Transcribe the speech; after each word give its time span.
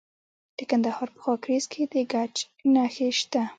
د 0.57 0.59
کندهار 0.69 1.07
په 1.15 1.19
خاکریز 1.23 1.65
کې 1.71 1.81
د 1.93 1.95
ګچ 2.11 2.35
نښې 2.73 3.09
شته. 3.19 3.43